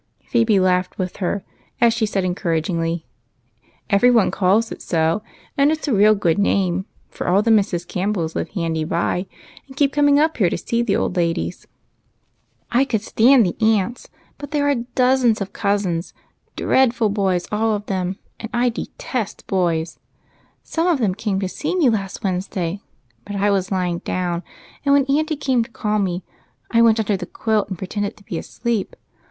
[0.25, 1.43] Phebe laughed with her
[1.79, 3.05] as she said encouragingly,
[3.91, 5.21] —"Every one calls it so,
[5.55, 7.87] and it 's a real good name, for all the Mrs.
[7.87, 9.27] Campbells live handy by,
[9.67, 11.67] and keep coming up to see the old ladies.""
[12.71, 14.09] I could stand the aunts,
[14.39, 16.15] but there are dozens of cousins,
[16.55, 19.99] dreadful boys all of them, and I detest boys!
[20.63, 22.81] Some of them came to see me last Wednesday,
[23.23, 23.53] but I 8 EIGHT COUSINS.
[23.53, 24.41] was lying down,
[24.83, 26.23] and when auntie came to call rae
[26.71, 28.95] I went under the quilt and pretended to be asleep.